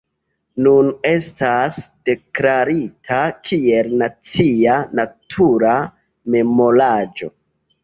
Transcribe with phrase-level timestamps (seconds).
[0.67, 1.77] Nun estas
[2.09, 5.77] deklarita kiel nacia natura
[6.39, 7.33] memoraĵo.